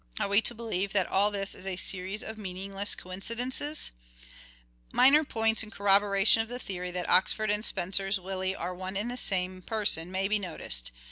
[0.19, 3.91] Are we to believe that all this is a series of meaningless coincidences?
[4.91, 9.11] Minor points in corroboration of the theory that Oxford and Spenser's" Willie" are one and
[9.11, 10.91] the same person may be noticed.